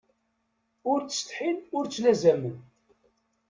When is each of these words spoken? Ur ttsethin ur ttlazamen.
Ur 0.91 0.99
ttsethin 1.01 1.57
ur 1.77 1.83
ttlazamen. 1.85 2.57